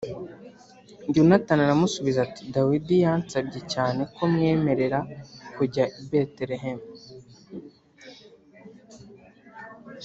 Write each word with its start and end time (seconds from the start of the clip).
Yonatani 1.15 1.61
aramusubiza 1.63 2.19
ati 2.27 2.41
“Dawidi 2.53 2.95
yansabye 3.05 3.59
cyane 3.73 4.01
ko 4.13 4.21
mwemerera 4.33 4.99
kujya 5.55 5.83
i 6.01 6.03
Betelehemu. 6.09 6.85